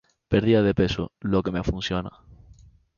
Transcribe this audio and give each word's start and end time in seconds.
Pérdida 0.31 0.61
de 0.63 0.73
peso: 0.81 1.03
Lo 1.31 1.43
que 1.43 1.51
me 1.55 1.63
funciona 1.71 2.11